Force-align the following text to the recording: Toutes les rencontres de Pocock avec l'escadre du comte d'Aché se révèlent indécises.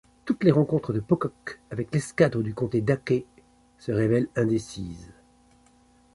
Toutes 0.25 0.43
les 0.43 0.51
rencontres 0.51 0.93
de 0.93 0.99
Pocock 0.99 1.59
avec 1.69 1.93
l'escadre 1.93 2.41
du 2.41 2.55
comte 2.55 2.75
d'Aché 2.75 3.27
se 3.77 3.91
révèlent 3.91 4.29
indécises. 4.35 5.13